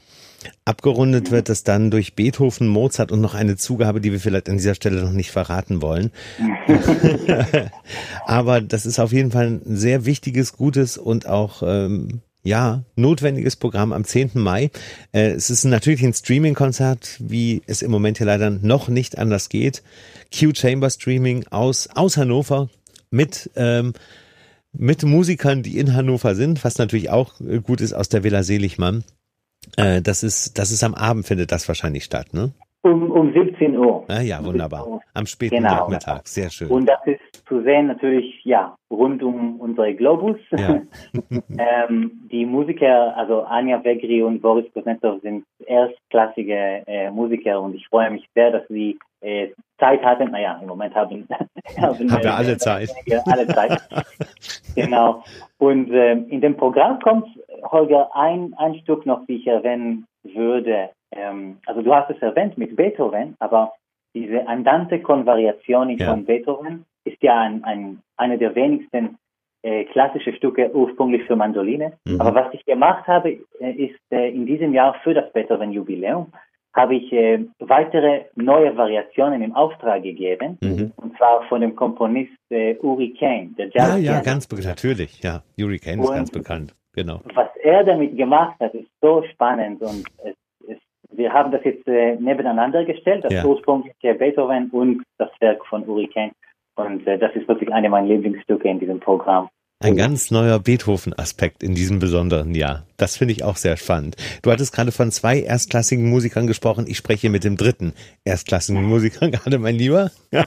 Abgerundet 0.65 1.33
wird 1.33 1.49
es 1.49 1.65
dann 1.65 1.91
durch 1.91 2.15
Beethoven, 2.15 2.69
Mozart 2.69 3.11
und 3.11 3.21
noch 3.21 3.35
eine 3.35 3.57
Zugabe, 3.57 4.01
die 4.01 4.13
wir 4.13 4.21
vielleicht 4.21 4.49
an 4.49 4.59
dieser 4.59 4.75
Stelle 4.75 5.03
noch 5.03 5.13
nicht 5.13 5.33
verraten 5.33 5.83
wollen. 5.83 6.13
Aber 8.27 8.61
das 8.61 8.87
ist 8.87 9.01
auf 9.01 9.13
jeden 9.13 9.33
Fall 9.33 9.47
ein 9.47 9.77
sehr 9.77 10.05
wichtiges, 10.05 10.57
gutes 10.57 10.99
und 10.99 11.27
auch 11.27 11.63
ähm, 11.67 12.21
ja, 12.47 12.85
notwendiges 12.95 13.57
Programm 13.57 13.93
am 13.93 14.05
10. 14.05 14.31
Mai. 14.35 14.71
Äh, 15.13 15.31
es 15.31 15.51
ist 15.51 15.65
natürlich 15.65 16.03
ein 16.03 16.15
Streaming-Konzert, 16.15 17.17
wie 17.19 17.63
es 17.67 17.83
im 17.83 17.91
Moment 17.91 18.19
hier 18.19 18.27
leider 18.27 18.51
noch 18.51 18.89
nicht 18.89 19.19
anders 19.19 19.49
geht. 19.49 19.83
Q 20.37 20.53
Chamber 20.55 20.91
Streaming 20.91 21.47
aus, 21.49 21.89
aus 21.95 22.17
Hannover 22.17 22.69
mit 23.11 23.51
ähm, 23.57 23.93
mit 24.79 25.03
Musikern, 25.03 25.63
die 25.63 25.79
in 25.79 25.95
Hannover 25.95 26.35
sind, 26.35 26.63
was 26.63 26.79
natürlich 26.79 27.11
auch 27.11 27.41
äh, 27.41 27.61
gut 27.61 27.81
ist 27.81 27.93
aus 27.95 28.09
der 28.09 28.25
Villa 28.25 28.43
Seligmann. 28.43 29.05
Äh, 29.77 30.03
das 30.03 30.23
ist, 30.23 30.59
das 30.59 30.71
ist 30.71 30.85
am 30.85 30.95
Abend 30.95 31.27
findet 31.27 31.51
das 31.51 31.67
wahrscheinlich 31.67 32.05
statt, 32.05 32.35
ne? 32.35 32.53
Um, 32.87 33.11
um 33.11 33.33
17 33.33 33.77
Uhr. 33.77 34.05
Ah, 34.07 34.21
ja, 34.21 34.45
wunderbar. 34.45 35.01
Am 35.13 35.27
späten 35.27 35.57
genau. 35.57 35.75
Nachmittag, 35.75 36.29
sehr 36.29 36.49
schön. 36.51 36.69
Und 36.69 36.87
das 36.87 37.01
ist 37.05 37.45
zu 37.49 37.61
sehen 37.63 37.89
natürlich, 37.89 38.45
ja, 38.45 38.77
rund 38.93 39.25
um 39.25 39.59
unsere 39.59 39.93
Globus. 39.93 40.37
Ja. 40.53 40.83
ähm, 41.59 42.13
die 42.31 42.47
Musiker, 42.47 43.17
also 43.17 43.43
Anja 43.43 43.83
Vegri 43.83 44.23
und 44.23 44.41
Boris 44.41 44.67
Kuznetsov 44.73 45.21
sind 45.23 45.45
erstklassige 45.67 46.85
äh, 46.87 47.11
Musiker 47.11 47.61
und 47.61 47.75
ich 47.75 47.89
freue 47.89 48.13
mich 48.13 48.25
sehr, 48.35 48.53
dass 48.53 48.69
sie 48.69 48.97
äh, 49.21 49.49
Zeit 49.81 50.05
hatten. 50.05 50.31
Naja, 50.31 50.57
im 50.63 50.69
Moment 50.69 50.95
haben, 50.95 51.27
haben, 51.77 52.13
haben 52.13 52.23
wir 52.23 52.35
alle 52.37 52.57
Zeit. 52.59 52.91
Alle 53.27 53.49
Zeit. 53.49 53.83
genau. 54.77 55.25
Und 55.59 55.91
äh, 55.91 56.13
in 56.13 56.41
dem 56.41 56.57
Programm 56.57 57.01
kommt, 57.01 57.27
Holger, 57.65 58.15
ein, 58.15 58.55
ein 58.59 58.77
Stück 58.77 59.07
noch, 59.07 59.27
wie 59.27 59.39
ich 59.39 59.47
erwähnen 59.49 60.07
würde. 60.37 60.91
Ähm, 61.13 61.59
also 61.67 61.83
du 61.83 61.95
hast 61.95 62.11
es 62.11 62.21
erwähnt 62.21 62.57
mit 62.59 62.77
Beethoven, 62.77 63.35
aber 63.39 63.73
diese 64.15 64.47
Andante 64.47 65.01
con 65.01 65.27
Variazioni 65.27 65.97
ja. 65.97 66.11
von 66.11 66.25
Beethoven 66.25 66.85
ist 67.05 67.23
ja 67.23 67.41
ein, 67.41 67.65
ein, 67.65 68.01
eine 68.17 68.39
der 68.39 68.55
wenigsten 68.55 69.19
äh, 69.63 69.85
klassische 69.85 70.33
Stücke 70.35 70.71
ursprünglich 70.75 71.25
für 71.25 71.37
Mandoline. 71.37 71.93
Mhm. 72.07 72.21
Aber 72.21 72.35
was 72.35 72.55
ich 72.55 72.65
gemacht 72.65 73.07
habe, 73.07 73.39
äh, 73.61 73.73
ist 73.73 74.01
äh, 74.11 74.31
in 74.31 74.47
diesem 74.47 74.73
Jahr 74.73 74.95
für 75.03 75.15
das 75.15 75.33
Beethoven-Jubiläum 75.33 76.33
habe 76.77 76.95
ich 76.95 77.11
äh, 77.13 77.45
weitere 77.59 78.27
neue 78.37 78.77
Variationen 78.77 79.43
im 79.43 79.55
Auftrag 79.55 80.03
gegeben, 80.03 80.59
mhm. 80.61 80.93
und 80.97 81.17
zwar 81.17 81.43
von 81.49 81.63
dem 81.63 81.75
Komponist 81.75 82.37
äh, 82.51 82.77
Uri 82.77 83.15
Kane, 83.19 83.51
der 83.57 83.71
Jazz. 83.71 83.99
Ja, 83.99 84.15
ja, 84.15 84.21
ganz 84.21 84.47
natürlich, 84.51 85.23
ja. 85.23 85.43
Uri 85.59 85.79
Kane 85.79 86.03
ist 86.03 86.11
ganz 86.11 86.31
bekannt, 86.31 86.75
genau. 86.93 87.23
Was 87.35 87.49
er 87.63 87.83
damit 87.83 88.17
gemacht 88.17 88.61
hat, 88.61 88.75
ist 88.75 88.89
so 89.07 89.23
spannend 89.33 89.81
und 89.83 90.05
es, 90.25 90.35
es, 90.69 90.79
wir 91.11 91.33
haben 91.33 91.53
das 91.53 91.63
jetzt 91.65 91.87
äh, 91.87 92.17
nebeneinander 92.17 92.85
gestellt, 92.85 93.25
das 93.25 93.33
ja. 93.33 93.45
ursprüngliche 93.45 94.15
Beethoven 94.15 94.71
und 94.71 95.03
das 95.19 95.31
Werk 95.41 95.65
von 95.67 95.87
Uri 95.89 96.09
Kane. 96.09 96.33
Und 96.75 97.07
äh, 97.07 97.19
das 97.19 97.35
ist 97.35 97.49
wirklich 97.49 97.73
eine 97.73 97.89
meiner 97.89 98.09
Lieblingsstücke 98.09 98.69
in 98.69 98.81
diesem 98.81 99.01
Programm. 99.01 99.49
Ein 99.79 99.97
ganz 99.97 100.31
neuer 100.31 100.59
Beethoven-Aspekt 100.59 101.63
in 101.63 101.75
diesem 101.75 101.99
besonderen 101.99 102.55
Jahr. 102.55 102.87
Das 102.97 103.19
finde 103.19 103.33
ich 103.33 103.45
auch 103.45 103.57
sehr 103.57 103.77
spannend. 103.77 104.17
Du 104.43 104.51
hattest 104.51 104.75
gerade 104.75 104.91
von 104.91 105.13
zwei 105.13 105.41
erstklassigen 105.41 106.09
Musikern 106.09 106.47
gesprochen. 106.47 106.87
Ich 106.89 106.97
spreche 106.97 107.29
mit 107.29 107.45
dem 107.45 107.59
dritten 107.59 107.93
erstklassigen 108.25 108.83
Musiker 108.83 109.31
gerade, 109.31 109.59
mein 109.59 109.75
Lieber. 109.75 110.11
Ja. 110.33 110.47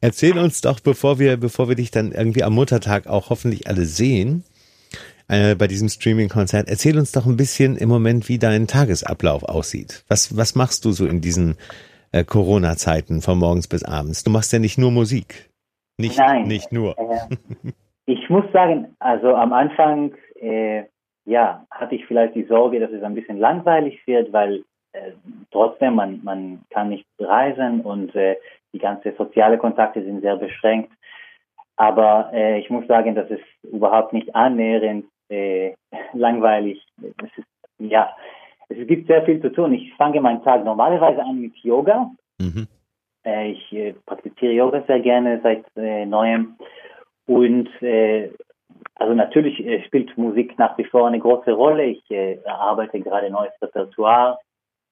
Erzähl 0.00 0.36
uns 0.36 0.60
doch, 0.62 0.80
bevor 0.80 1.20
wir, 1.20 1.36
bevor 1.36 1.68
wir 1.68 1.76
dich 1.76 1.92
dann 1.92 2.10
irgendwie 2.10 2.42
am 2.42 2.54
Muttertag 2.54 3.06
auch 3.06 3.30
hoffentlich 3.30 3.68
alle 3.68 3.84
sehen, 3.84 4.44
äh, 5.30 5.54
bei 5.54 5.68
diesem 5.68 5.88
Streaming-Konzert, 5.88 6.68
erzähl 6.68 6.98
uns 6.98 7.12
doch 7.12 7.24
ein 7.24 7.36
bisschen 7.36 7.76
im 7.76 7.88
Moment, 7.88 8.28
wie 8.28 8.38
dein 8.38 8.66
Tagesablauf 8.66 9.44
aussieht. 9.44 10.04
Was, 10.08 10.36
was 10.36 10.56
machst 10.56 10.84
du 10.84 10.90
so 10.90 11.06
in 11.06 11.20
diesen 11.20 11.56
äh, 12.10 12.24
Corona-Zeiten 12.24 13.20
von 13.20 13.38
morgens 13.38 13.68
bis 13.68 13.84
abends? 13.84 14.24
Du 14.24 14.30
machst 14.30 14.52
ja 14.52 14.58
nicht 14.58 14.76
nur 14.76 14.90
Musik. 14.90 15.50
Nicht, 15.98 16.18
Nein. 16.18 16.48
nicht 16.48 16.72
nur. 16.72 16.98
Äh, 16.98 17.36
ich 18.06 18.28
muss 18.28 18.44
sagen, 18.52 18.96
also 18.98 19.34
am 19.34 19.52
Anfang, 19.52 20.14
äh, 20.40 20.82
ja, 21.26 21.64
hatte 21.70 21.94
ich 21.94 22.06
vielleicht 22.06 22.34
die 22.34 22.46
Sorge, 22.46 22.80
dass 22.80 22.90
es 22.90 23.02
ein 23.04 23.14
bisschen 23.14 23.38
langweilig 23.38 24.00
wird, 24.06 24.32
weil 24.32 24.64
äh, 24.92 25.12
trotzdem 25.52 25.94
man, 25.94 26.20
man 26.24 26.62
kann 26.70 26.88
nicht 26.88 27.06
reisen 27.20 27.82
und 27.82 28.16
äh, 28.16 28.34
die 28.72 28.78
ganzen 28.78 29.12
soziale 29.16 29.58
Kontakte 29.58 30.02
sind 30.02 30.22
sehr 30.22 30.36
beschränkt. 30.36 30.92
Aber 31.76 32.30
äh, 32.32 32.58
ich 32.58 32.68
muss 32.68 32.86
sagen, 32.88 33.14
das 33.14 33.30
ist 33.30 33.44
überhaupt 33.62 34.12
nicht 34.12 34.34
annähernd 34.34 35.04
äh, 35.30 35.74
langweilig. 36.12 36.84
Es 37.00 37.38
ist, 37.38 37.48
ja, 37.78 38.14
es 38.68 38.86
gibt 38.86 39.06
sehr 39.06 39.24
viel 39.24 39.40
zu 39.40 39.50
tun. 39.50 39.72
Ich 39.72 39.92
fange 39.94 40.20
meinen 40.20 40.42
Tag 40.42 40.64
normalerweise 40.64 41.22
an 41.22 41.40
mit 41.40 41.56
Yoga. 41.58 42.10
Mhm. 42.38 42.66
Äh, 43.24 43.52
ich 43.52 43.72
äh, 43.72 43.94
praktiziere 44.06 44.52
Yoga 44.52 44.82
sehr 44.86 45.00
gerne 45.00 45.40
seit 45.42 45.64
äh, 45.76 46.06
neuem. 46.06 46.56
Und 47.26 47.68
äh, 47.82 48.30
also 48.94 49.14
natürlich 49.14 49.64
äh, 49.64 49.82
spielt 49.84 50.16
Musik 50.18 50.58
nach 50.58 50.76
wie 50.78 50.84
vor 50.84 51.06
eine 51.06 51.18
große 51.18 51.52
Rolle. 51.52 51.84
Ich 51.84 52.10
erarbeite 52.10 53.00
gerade 53.00 53.30
neues 53.30 53.52
Repertoire 53.62 54.38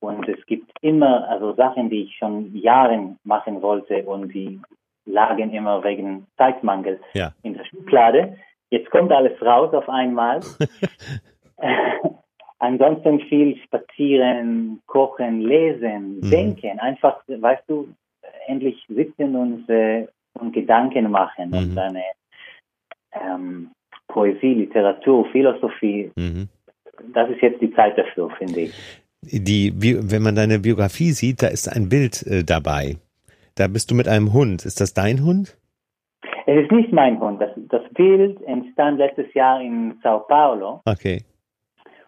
und 0.00 0.28
es 0.28 0.44
gibt 0.46 0.70
immer 0.80 1.28
also 1.28 1.54
Sachen, 1.54 1.90
die 1.90 2.04
ich 2.04 2.16
schon 2.16 2.54
Jahren 2.56 3.18
machen 3.24 3.62
wollte 3.62 4.04
und 4.04 4.32
die 4.32 4.60
lagen 5.06 5.52
immer 5.52 5.82
wegen 5.82 6.26
Zeitmangel 6.36 7.00
ja. 7.14 7.32
in 7.42 7.54
der 7.54 7.64
Schublade. 7.64 8.36
Jetzt 8.70 8.90
kommt 8.90 9.12
alles 9.12 9.40
raus 9.40 9.72
auf 9.72 9.88
einmal. 9.88 10.40
Ansonsten 12.60 13.20
viel 13.20 13.56
spazieren, 13.64 14.80
kochen, 14.86 15.40
lesen, 15.42 16.20
mhm. 16.20 16.30
denken. 16.30 16.78
Einfach, 16.80 17.22
weißt 17.26 17.62
du, 17.68 17.88
endlich 18.46 18.84
sitzen 18.88 19.36
und, 19.36 19.68
äh, 19.68 20.06
und 20.34 20.52
Gedanken 20.52 21.10
machen 21.10 21.50
mhm. 21.50 21.56
und 21.56 21.78
eine 21.78 22.02
ähm, 23.12 23.70
Poesie, 24.08 24.54
Literatur, 24.54 25.26
Philosophie. 25.30 26.10
Mhm. 26.16 26.48
Das 27.14 27.30
ist 27.30 27.40
jetzt 27.40 27.60
die 27.60 27.72
Zeit 27.74 27.96
dafür, 27.96 28.30
finde 28.38 28.62
ich. 28.62 28.74
Die, 29.22 29.72
wenn 29.76 30.22
man 30.22 30.34
deine 30.34 30.58
Biografie 30.58 31.12
sieht, 31.12 31.42
da 31.42 31.48
ist 31.48 31.68
ein 31.68 31.88
Bild 31.88 32.26
äh, 32.26 32.44
dabei. 32.44 32.96
Da 33.54 33.66
bist 33.66 33.90
du 33.90 33.94
mit 33.94 34.08
einem 34.08 34.32
Hund. 34.32 34.64
Ist 34.64 34.80
das 34.80 34.94
dein 34.94 35.24
Hund? 35.24 35.56
Es 36.48 36.62
ist 36.62 36.72
nicht 36.72 36.92
mein 36.94 37.20
Hund. 37.20 37.42
Das, 37.42 37.50
das 37.56 37.82
Bild 37.92 38.40
entstand 38.44 38.96
letztes 38.96 39.34
Jahr 39.34 39.60
in 39.60 39.98
Sao 40.02 40.20
Paulo. 40.20 40.80
Okay. 40.86 41.22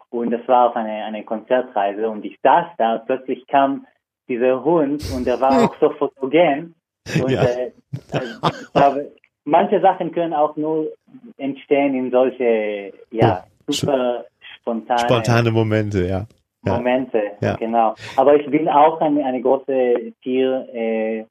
Und 0.09 0.31
das 0.31 0.41
war 0.49 0.71
auf 0.71 0.77
eine, 0.77 1.05
eine 1.05 1.25
Konzertreise 1.25 2.09
und 2.09 2.25
ich 2.25 2.39
saß 2.43 2.69
da 2.79 2.95
und 2.95 3.05
plötzlich 3.05 3.47
kam 3.49 3.87
dieser 4.29 4.65
Hund 4.65 5.05
und 5.15 5.27
der 5.27 5.39
war 5.43 5.65
auch 5.65 5.77
so 5.79 5.91
fotogen. 5.91 6.75
Und 7.23 7.31
ja. 7.31 7.43
äh, 7.43 7.73
ich 7.93 8.73
glaube, 8.73 9.13
manche 9.45 9.79
Sachen 9.83 10.11
können 10.11 10.33
auch 10.33 10.57
nur 10.57 10.89
entstehen 11.37 11.95
in 11.95 12.11
solche, 12.11 12.95
ja, 13.11 13.45
oh, 13.45 13.73
super 13.73 14.25
spontane, 14.57 15.01
spontane 15.01 15.51
Momente, 15.51 16.07
ja. 16.09 16.27
ja. 16.65 16.77
Momente, 16.79 17.21
ja. 17.43 17.57
genau. 17.57 17.95
Aber 18.17 18.37
ich 18.37 18.51
bin 18.51 18.71
auch 18.71 19.03
eine, 19.03 19.23
eine 19.23 19.43
große 19.43 20.15
Tier, 20.23 20.67
äh, 20.73 21.27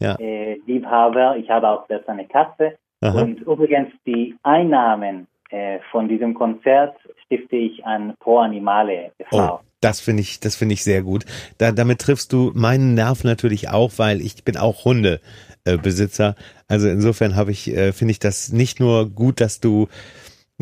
ja. 0.00 0.16
äh, 0.18 0.58
Liebhaber. 0.66 1.36
Ich 1.36 1.48
habe 1.48 1.68
auch 1.68 1.86
selbst 1.86 2.08
eine 2.08 2.26
Katze. 2.26 2.76
Aha. 3.00 3.22
Und 3.22 3.40
übrigens 3.40 3.88
die 4.04 4.34
Einnahmen 4.42 5.26
äh, 5.50 5.78
von 5.90 6.08
diesem 6.08 6.34
Konzert 6.34 6.96
stifte 7.24 7.56
ich 7.56 7.84
an 7.84 8.14
Pro 8.20 8.38
Animale 8.38 9.12
e.V. 9.18 9.36
Oh. 9.36 9.60
Das 9.80 10.00
finde 10.00 10.20
ich, 10.20 10.40
das 10.40 10.56
finde 10.56 10.74
ich 10.74 10.84
sehr 10.84 11.02
gut. 11.02 11.24
Da, 11.56 11.72
damit 11.72 12.00
triffst 12.00 12.34
du 12.34 12.52
meinen 12.54 12.92
Nerv 12.92 13.24
natürlich 13.24 13.70
auch, 13.70 13.92
weil 13.96 14.20
ich 14.20 14.44
bin 14.44 14.58
auch 14.58 14.84
Hundebesitzer. 14.84 16.34
Also 16.68 16.88
insofern 16.88 17.34
habe 17.34 17.50
ich, 17.50 17.74
äh, 17.74 17.92
finde 17.92 18.12
ich 18.12 18.18
das 18.18 18.52
nicht 18.52 18.78
nur 18.78 19.08
gut, 19.08 19.40
dass 19.40 19.60
du 19.60 19.88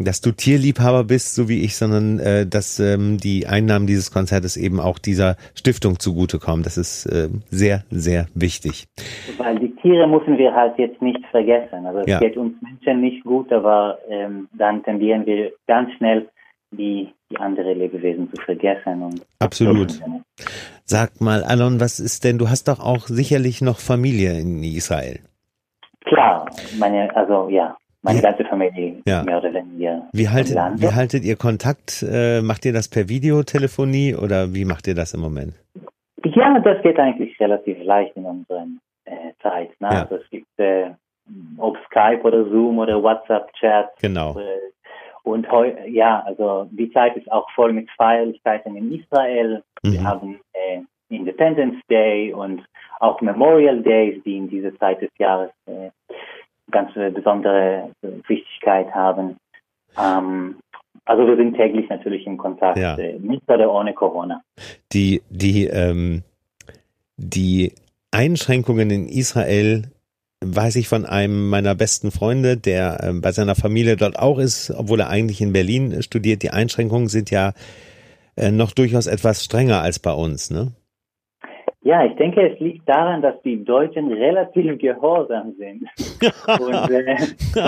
dass 0.04 0.20
du 0.20 0.32
Tierliebhaber 0.32 1.04
bist, 1.04 1.34
so 1.34 1.48
wie 1.48 1.64
ich, 1.64 1.76
sondern 1.76 2.18
äh, 2.18 2.46
dass 2.46 2.80
ähm, 2.80 3.18
die 3.18 3.46
Einnahmen 3.46 3.86
dieses 3.86 4.10
Konzertes 4.10 4.56
eben 4.56 4.80
auch 4.80 4.98
dieser 4.98 5.36
Stiftung 5.54 5.98
zugutekommen. 5.98 6.62
Das 6.62 6.76
ist 6.76 7.06
äh, 7.06 7.28
sehr, 7.50 7.84
sehr 7.90 8.26
wichtig. 8.34 8.86
Weil 9.38 9.58
die 9.58 9.74
Tiere 9.76 10.06
müssen 10.06 10.38
wir 10.38 10.54
halt 10.54 10.78
jetzt 10.78 11.00
nicht 11.02 11.24
vergessen. 11.30 11.86
Also 11.86 12.00
es 12.00 12.06
ja. 12.06 12.18
geht 12.18 12.36
uns 12.36 12.54
Menschen 12.62 13.00
nicht 13.00 13.24
gut, 13.24 13.52
aber 13.52 13.98
ähm, 14.08 14.48
dann 14.52 14.82
tendieren 14.82 15.26
wir 15.26 15.52
ganz 15.66 15.92
schnell 15.96 16.28
die, 16.70 17.12
die 17.30 17.36
andere 17.38 17.72
Lebewesen 17.72 18.30
zu 18.32 18.42
vergessen. 18.42 19.02
Und 19.02 19.26
Absolut. 19.38 20.00
Sag 20.84 21.20
mal, 21.20 21.42
Alon, 21.42 21.80
was 21.80 22.00
ist 22.00 22.24
denn, 22.24 22.38
du 22.38 22.48
hast 22.48 22.68
doch 22.68 22.80
auch 22.80 23.06
sicherlich 23.06 23.60
noch 23.60 23.78
Familie 23.78 24.38
in 24.40 24.62
Israel. 24.62 25.20
Klar, 26.04 26.50
meine, 26.78 27.14
also 27.14 27.48
ja, 27.50 27.76
meine 28.08 28.22
ganze 28.22 28.44
Familie 28.44 29.02
ja. 29.06 29.22
mehr 29.22 29.38
oder 29.38 29.54
weniger. 29.54 30.08
Wie 30.12 30.28
haltet, 30.28 30.56
wie 30.56 30.94
haltet 30.94 31.24
ihr 31.24 31.36
Kontakt? 31.36 32.02
Äh, 32.02 32.40
macht 32.42 32.64
ihr 32.64 32.72
das 32.72 32.88
per 32.88 33.08
Videotelefonie 33.08 34.14
oder 34.14 34.54
wie 34.54 34.64
macht 34.64 34.86
ihr 34.86 34.94
das 34.94 35.14
im 35.14 35.20
Moment? 35.20 35.54
Ja, 36.24 36.58
das 36.60 36.82
geht 36.82 36.98
eigentlich 36.98 37.38
relativ 37.40 37.78
leicht 37.82 38.16
in 38.16 38.24
unserer 38.24 38.66
äh, 39.04 39.32
Zeit. 39.42 39.70
Ne? 39.80 39.88
Ja. 39.90 40.02
Also 40.02 40.16
es 40.16 40.30
gibt 40.30 40.58
äh, 40.58 40.90
ob 41.58 41.76
Skype 41.86 42.22
oder 42.22 42.44
Zoom 42.44 42.78
oder 42.78 43.02
WhatsApp-Chat. 43.02 43.90
Genau. 44.00 44.38
Äh, 44.38 44.72
und 45.24 45.50
heu 45.50 45.72
ja, 45.86 46.22
also 46.24 46.68
die 46.70 46.90
Zeit 46.92 47.16
ist 47.16 47.30
auch 47.30 47.50
voll 47.54 47.72
mit 47.72 47.90
Feierlichkeiten 47.96 48.76
in 48.76 48.92
Israel. 48.92 49.62
Mhm. 49.82 49.92
Wir 49.92 50.04
haben 50.04 50.40
äh, 50.54 50.80
Independence 51.14 51.76
Day 51.90 52.32
und 52.32 52.64
auch 53.00 53.20
Memorial 53.20 53.82
Days, 53.82 54.22
die 54.24 54.36
in 54.36 54.48
dieser 54.48 54.74
Zeit 54.78 55.02
des 55.02 55.10
Jahres 55.18 55.50
äh, 55.66 55.90
ganz 56.70 56.92
besondere 56.94 57.90
Wichtigkeit 58.02 58.94
haben. 58.94 59.36
Ähm, 59.98 60.56
also 61.04 61.26
wir 61.26 61.36
sind 61.36 61.56
täglich 61.56 61.88
natürlich 61.88 62.26
im 62.26 62.36
Kontakt, 62.36 62.78
ja. 62.78 62.96
äh, 62.96 63.18
mit 63.18 63.40
oder 63.48 63.72
ohne 63.72 63.94
Corona. 63.94 64.42
Die, 64.92 65.22
die, 65.30 65.66
ähm, 65.66 66.22
die 67.16 67.72
Einschränkungen 68.10 68.90
in 68.90 69.08
Israel 69.08 69.84
weiß 70.40 70.76
ich 70.76 70.88
von 70.88 71.04
einem 71.04 71.48
meiner 71.48 71.74
besten 71.74 72.10
Freunde, 72.10 72.56
der 72.56 73.02
äh, 73.02 73.12
bei 73.12 73.32
seiner 73.32 73.54
Familie 73.54 73.96
dort 73.96 74.18
auch 74.18 74.38
ist, 74.38 74.70
obwohl 74.70 75.00
er 75.00 75.08
eigentlich 75.08 75.40
in 75.40 75.52
Berlin 75.52 76.02
studiert. 76.02 76.42
Die 76.42 76.50
Einschränkungen 76.50 77.08
sind 77.08 77.30
ja 77.30 77.54
äh, 78.36 78.50
noch 78.50 78.72
durchaus 78.72 79.06
etwas 79.06 79.44
strenger 79.44 79.80
als 79.80 79.98
bei 79.98 80.12
uns, 80.12 80.50
ne? 80.50 80.72
Ja, 81.82 82.04
ich 82.04 82.16
denke, 82.16 82.52
es 82.52 82.58
liegt 82.58 82.88
daran, 82.88 83.22
dass 83.22 83.40
die 83.42 83.64
Deutschen 83.64 84.12
relativ 84.12 84.78
gehorsam 84.78 85.54
sind. 85.58 85.84
und, 86.60 86.90
äh, 86.90 87.16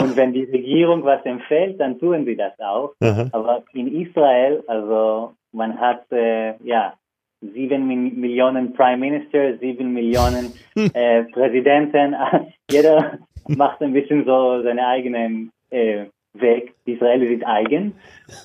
und, 0.02 0.17
wenn 0.17 0.33
die 0.33 0.45
Regierung 0.45 1.05
was 1.05 1.25
empfiehlt, 1.25 1.79
dann 1.79 1.99
tun 1.99 2.25
sie 2.25 2.37
das 2.37 2.59
auch. 2.59 2.93
Aha. 3.00 3.29
Aber 3.33 3.62
in 3.73 4.02
Israel, 4.02 4.64
also 4.67 5.33
man 5.52 5.79
hat 5.79 6.11
äh, 6.11 6.55
ja 6.64 6.95
sieben 7.40 7.87
Millionen 8.21 8.73
Prime 8.73 8.99
Minister, 8.99 9.57
sieben 9.59 9.93
Millionen 9.93 10.52
äh, 10.95 11.25
Präsidenten. 11.25 12.17
Jeder 12.71 13.19
macht 13.49 13.81
ein 13.81 13.93
bisschen 13.93 14.25
so 14.25 14.62
seinen 14.62 14.81
eigenen 14.81 15.50
äh, 15.71 16.07
Weg. 16.35 16.75
Israel 16.85 17.23
ist 17.23 17.47
eigen. 17.47 17.95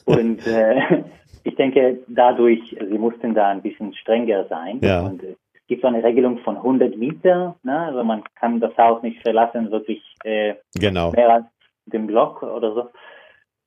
Und 0.06 0.46
äh, 0.48 1.04
ich 1.44 1.56
denke, 1.56 2.00
dadurch, 2.08 2.76
sie 2.80 2.98
mussten 2.98 3.34
da 3.34 3.50
ein 3.50 3.62
bisschen 3.62 3.94
strenger 3.94 4.46
sein. 4.48 4.80
Ja. 4.82 5.02
Und 5.02 5.22
es 5.24 5.38
gibt 5.68 5.82
so 5.82 5.88
eine 5.88 6.04
Regelung 6.04 6.40
von 6.40 6.58
100 6.58 6.98
Meter. 6.98 7.56
Ne? 7.64 7.80
Also 7.80 8.04
man 8.04 8.24
kann 8.36 8.60
das 8.60 8.78
Haus 8.78 9.02
nicht 9.04 9.22
verlassen, 9.22 9.72
wirklich 9.72 10.02
äh, 10.24 10.56
genau. 10.76 11.12
mehr 11.12 11.30
als 11.30 11.46
den 11.86 12.08
Block 12.08 12.44
oder 12.44 12.74
so. 12.74 12.90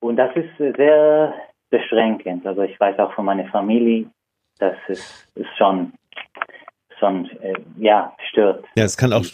Und 0.00 0.16
das 0.16 0.34
ist 0.36 0.76
sehr 0.76 1.34
beschränkend. 1.70 2.46
Also 2.46 2.62
ich 2.62 2.78
weiß 2.78 2.98
auch 2.98 3.12
von 3.12 3.24
meiner 3.24 3.46
Familie, 3.46 4.06
das 4.58 4.76
ist, 4.88 5.28
ist 5.34 5.56
schon 5.56 5.92
schon 6.98 7.26
äh, 7.40 7.54
ja 7.78 8.12
stört. 8.30 8.64
Ja, 8.76 8.84
es 8.84 8.96
kann 8.96 9.12
auch 9.12 9.24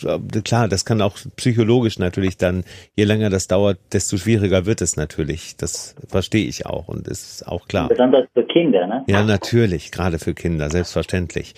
klar, 0.45 0.69
das 0.69 0.85
kann 0.85 1.03
auch 1.03 1.17
psychologisch 1.37 1.99
natürlich 1.99 2.37
dann, 2.37 2.65
je 2.95 3.05
länger 3.05 3.31
das 3.31 3.49
dauert, 3.49 3.79
desto 3.93 4.17
schwieriger 4.17 4.67
wird 4.67 4.81
es 4.81 4.97
natürlich. 4.97 5.57
Das 5.57 5.95
verstehe 6.09 6.47
ich 6.47 6.67
auch 6.67 6.89
und 6.89 7.09
ist 7.09 7.47
auch 7.47 7.67
klar. 7.69 7.89
Besonders 7.89 8.27
für 8.35 8.45
Kinder, 8.45 8.87
ne? 8.87 9.05
Ja, 9.07 9.23
natürlich, 9.23 9.91
gerade 9.91 10.19
für 10.19 10.35
Kinder, 10.35 10.71
selbstverständlich. 10.71 11.55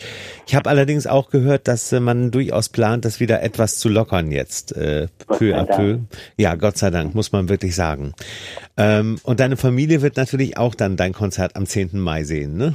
Ich 0.46 0.54
habe 0.54 0.70
allerdings 0.70 1.06
auch 1.06 1.30
gehört, 1.30 1.68
dass 1.68 1.92
äh, 1.92 2.00
man 2.00 2.30
durchaus 2.30 2.68
plant, 2.68 3.04
das 3.04 3.20
wieder 3.20 3.42
etwas 3.42 3.78
zu 3.78 3.88
lockern 3.88 4.30
jetzt, 4.30 4.76
äh, 4.76 5.08
peu 5.26 5.54
à 5.56 5.64
peu. 5.64 5.98
Ja, 6.36 6.54
Gott 6.54 6.78
sei 6.78 6.90
Dank, 6.90 7.14
muss 7.14 7.32
man 7.32 7.48
wirklich 7.48 7.74
sagen. 7.74 8.14
Ähm, 8.76 9.18
und 9.24 9.40
deine 9.40 9.56
Familie 9.56 10.02
wird 10.02 10.16
natürlich 10.16 10.56
auch 10.58 10.74
dann 10.74 10.96
dein 10.96 11.12
Konzert 11.12 11.56
am 11.56 11.66
10. 11.66 11.98
Mai 11.98 12.24
sehen, 12.24 12.56
ne? 12.56 12.74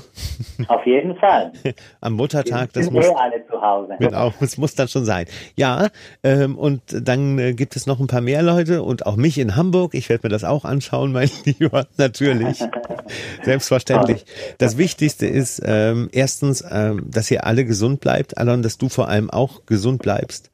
Auf 0.68 0.86
jeden 0.86 1.16
Fall. 1.16 1.52
am 2.02 2.14
Muttertag, 2.14 2.74
das 2.74 2.90
muss 2.90 3.08
alle 3.22 3.46
zu 3.48 3.62
Hause. 3.62 3.94
Genau, 4.00 4.34
es 4.40 4.58
muss 4.58 4.76
dann 4.76 4.88
schon 4.88 5.06
sein. 5.06 5.26
Ja, 5.56 5.90
ähm, 6.24 6.58
und 6.58 6.82
dann 6.90 7.40
äh, 7.40 7.54
gibt 7.54 7.76
es 7.76 7.88
noch 7.88 8.00
ein 8.00 8.08
paar 8.08 8.22
mehr 8.22 8.42
Leute 8.42 8.84
und 8.84 9.06
auch 9.06 9.16
mich 9.16 9.38
in 9.38 9.56
Hamburg. 9.56 9.94
Ich 9.94 10.10
werde 10.10 10.28
mir 10.28 10.32
das 10.32 10.44
auch 10.44 10.66
anschauen, 10.66 11.12
mein 11.14 11.30
Lieber, 11.46 11.88
natürlich. 11.98 12.60
Selbstverständlich. 13.44 14.26
Das 14.58 14.78
Wichtigste 14.78 15.28
ist 15.28 15.62
ähm, 15.66 16.10
erstens, 16.12 16.64
ähm, 16.70 17.06
dass 17.10 17.32
ihr 17.32 17.46
alle 17.46 17.66
gesund 17.66 18.00
bleibt, 18.02 18.38
Alon, 18.38 18.62
dass 18.62 18.78
du 18.78 18.90
vor 18.90 19.08
allem 19.08 19.30
auch 19.30 19.66
gesund 19.66 20.02
bleibst. 20.02 20.52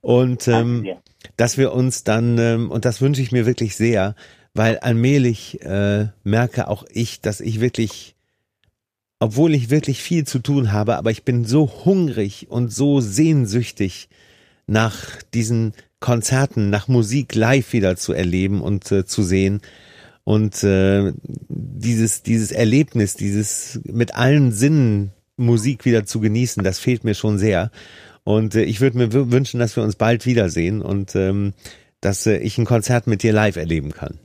Und 0.00 0.46
ähm, 0.48 0.86
dass 1.36 1.58
wir 1.58 1.72
uns 1.72 2.04
dann, 2.04 2.38
ähm, 2.38 2.70
und 2.70 2.84
das 2.84 3.00
wünsche 3.00 3.22
ich 3.22 3.32
mir 3.32 3.46
wirklich 3.46 3.76
sehr, 3.76 4.14
weil 4.54 4.78
allmählich 4.78 5.60
äh, 5.62 6.08
merke 6.24 6.68
auch 6.68 6.84
ich, 6.88 7.20
dass 7.20 7.40
ich 7.40 7.60
wirklich, 7.60 8.15
obwohl 9.18 9.54
ich 9.54 9.70
wirklich 9.70 10.02
viel 10.02 10.26
zu 10.26 10.38
tun 10.38 10.72
habe, 10.72 10.96
aber 10.96 11.10
ich 11.10 11.24
bin 11.24 11.44
so 11.44 11.70
hungrig 11.84 12.46
und 12.50 12.72
so 12.72 13.00
sehnsüchtig 13.00 14.08
nach 14.66 15.22
diesen 15.34 15.72
Konzerten, 16.00 16.70
nach 16.70 16.88
Musik 16.88 17.34
live 17.34 17.72
wieder 17.72 17.96
zu 17.96 18.12
erleben 18.12 18.60
und 18.60 18.90
äh, 18.92 19.06
zu 19.06 19.22
sehen. 19.22 19.60
Und 20.24 20.62
äh, 20.64 21.12
dieses, 21.48 22.22
dieses 22.22 22.52
Erlebnis, 22.52 23.14
dieses 23.14 23.80
mit 23.84 24.16
allen 24.16 24.52
Sinnen 24.52 25.12
Musik 25.36 25.84
wieder 25.84 26.04
zu 26.04 26.20
genießen, 26.20 26.64
das 26.64 26.78
fehlt 26.78 27.04
mir 27.04 27.14
schon 27.14 27.38
sehr. 27.38 27.70
Und 28.24 28.54
äh, 28.54 28.64
ich 28.64 28.80
würde 28.80 28.98
mir 28.98 29.12
wünschen, 29.12 29.60
dass 29.60 29.76
wir 29.76 29.84
uns 29.84 29.96
bald 29.96 30.26
wiedersehen 30.26 30.82
und 30.82 31.14
ähm, 31.14 31.54
dass 32.00 32.26
äh, 32.26 32.38
ich 32.38 32.58
ein 32.58 32.64
Konzert 32.64 33.06
mit 33.06 33.22
dir 33.22 33.32
live 33.32 33.56
erleben 33.56 33.92
kann. 33.92 34.18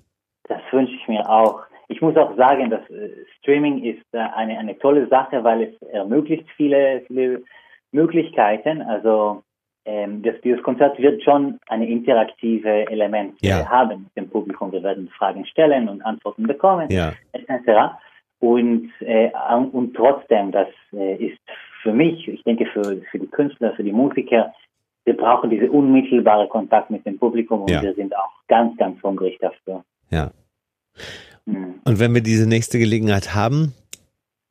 Das 0.49 0.61
wünsche 0.71 0.93
ich 0.93 1.07
mir 1.07 1.29
auch. 1.29 1.61
Ich 1.91 2.01
muss 2.01 2.15
auch 2.15 2.35
sagen, 2.37 2.69
dass 2.69 2.89
äh, 2.89 3.09
Streaming 3.39 3.83
ist 3.83 4.05
äh, 4.13 4.19
eine, 4.19 4.57
eine 4.57 4.79
tolle 4.79 5.07
Sache, 5.07 5.43
weil 5.43 5.63
es 5.63 5.81
ermöglicht 5.89 6.47
viele, 6.55 7.01
viele 7.07 7.43
Möglichkeiten. 7.91 8.81
Also 8.81 9.43
ähm, 9.83 10.21
das, 10.23 10.35
dieses 10.41 10.63
Konzert 10.63 10.97
wird 10.99 11.21
schon 11.21 11.59
eine 11.67 11.89
interaktive 11.89 12.89
Element 12.89 13.35
ja. 13.41 13.67
haben 13.67 14.03
mit 14.03 14.15
dem 14.15 14.29
Publikum. 14.29 14.71
Wir 14.71 14.83
werden 14.83 15.09
Fragen 15.09 15.45
stellen 15.45 15.89
und 15.89 16.01
Antworten 16.01 16.43
bekommen, 16.43 16.87
ja. 16.89 17.13
etc. 17.33 17.95
Und, 18.39 18.89
äh, 19.01 19.29
und 19.71 19.93
trotzdem, 19.93 20.51
das 20.51 20.69
äh, 20.93 21.15
ist 21.15 21.39
für 21.83 21.91
mich, 21.91 22.25
ich 22.27 22.43
denke 22.43 22.67
für, 22.67 23.01
für 23.11 23.19
die 23.19 23.27
Künstler, 23.27 23.73
für 23.73 23.83
die 23.83 23.91
Musiker, 23.91 24.53
wir 25.03 25.17
brauchen 25.17 25.49
diese 25.49 25.69
unmittelbare 25.69 26.47
Kontakt 26.47 26.89
mit 26.89 27.05
dem 27.05 27.19
Publikum 27.19 27.63
und 27.63 27.71
ja. 27.71 27.81
wir 27.81 27.93
sind 27.95 28.15
auch 28.15 28.31
ganz, 28.47 28.77
ganz 28.77 29.01
hungrig 29.03 29.37
dafür. 29.39 29.83
Ja. 30.09 30.31
Mhm. 31.45 31.81
Und 31.83 31.99
wenn 31.99 32.13
wir 32.13 32.21
diese 32.21 32.47
nächste 32.47 32.79
Gelegenheit 32.79 33.33
haben, 33.33 33.73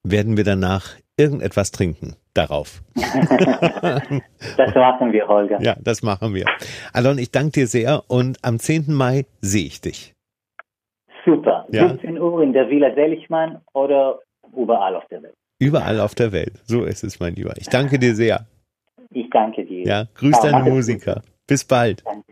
werden 0.02 0.36
wir 0.36 0.44
danach 0.44 0.96
irgendetwas 1.16 1.70
trinken 1.70 2.16
darauf. 2.34 2.82
das 2.94 4.74
machen 4.74 5.12
wir, 5.12 5.28
Holger. 5.28 5.60
Ja, 5.60 5.76
das 5.80 6.02
machen 6.02 6.34
wir. 6.34 6.46
Alon, 6.92 7.18
ich 7.18 7.30
danke 7.30 7.52
dir 7.52 7.66
sehr 7.66 8.02
und 8.08 8.38
am 8.42 8.58
10. 8.58 8.92
Mai 8.92 9.26
sehe 9.40 9.66
ich 9.66 9.80
dich. 9.80 10.14
Super. 11.24 11.66
Ja. 11.70 11.88
17 11.88 12.18
Uhr 12.18 12.42
in 12.42 12.52
der 12.52 12.70
Villa 12.70 12.94
Seligmann 12.94 13.60
oder 13.74 14.20
überall 14.56 14.96
auf 14.96 15.06
der 15.08 15.22
Welt. 15.22 15.34
Überall 15.58 16.00
auf 16.00 16.14
der 16.14 16.32
Welt. 16.32 16.54
So 16.64 16.84
ist 16.84 17.04
es, 17.04 17.20
mein 17.20 17.34
Lieber. 17.34 17.54
Ich 17.58 17.68
danke 17.68 17.98
dir 17.98 18.14
sehr. 18.14 18.46
Ich 19.10 19.28
danke 19.30 19.64
dir. 19.66 19.84
Ja, 19.84 20.04
grüß 20.14 20.40
deine 20.40 20.70
Musiker. 20.70 21.22
Bis 21.46 21.64
bald. 21.64 22.02
Danke. 22.06 22.24